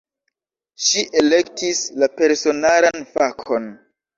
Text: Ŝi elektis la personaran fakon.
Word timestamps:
Ŝi 0.85 1.03
elektis 1.21 1.83
la 2.05 2.09
personaran 2.17 3.07
fakon. 3.15 3.73